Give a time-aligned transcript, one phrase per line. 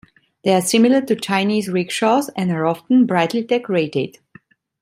[0.43, 4.17] They are similar to Chinese rickshaws and are often brightly decorated.